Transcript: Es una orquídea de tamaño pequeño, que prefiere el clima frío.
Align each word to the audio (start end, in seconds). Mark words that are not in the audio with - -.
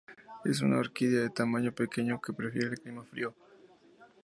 Es 0.45 0.61
una 0.63 0.79
orquídea 0.79 1.21
de 1.21 1.29
tamaño 1.29 1.73
pequeño, 1.73 2.19
que 2.19 2.33
prefiere 2.33 2.69
el 2.69 2.79
clima 2.79 3.03
frío. 3.03 3.35